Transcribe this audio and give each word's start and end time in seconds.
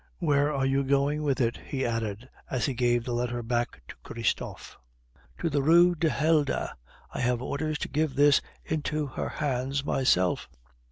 "Where 0.17 0.51
are 0.51 0.65
you 0.65 0.83
going 0.83 1.21
with 1.21 1.39
it?" 1.39 1.57
he 1.67 1.85
added, 1.85 2.27
as 2.49 2.65
he 2.65 2.73
gave 2.73 3.03
the 3.05 3.13
letter 3.13 3.43
back 3.43 3.83
to 3.87 3.93
Christophe. 4.01 4.75
"To 5.37 5.47
the 5.47 5.61
Rue 5.61 5.93
du 5.93 6.09
Helder. 6.09 6.71
I 7.13 7.19
have 7.19 7.39
orders 7.39 7.77
to 7.77 7.87
give 7.87 8.15
this 8.15 8.41
into 8.65 9.05
her 9.05 9.29
hands 9.29 9.85
myself." 9.85 10.49